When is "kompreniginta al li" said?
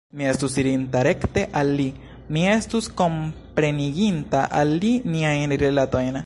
3.03-4.93